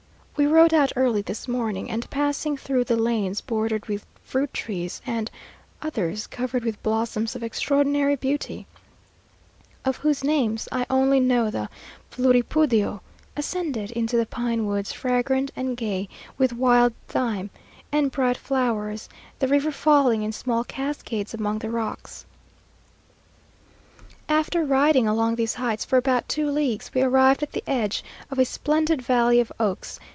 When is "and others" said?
5.05-6.25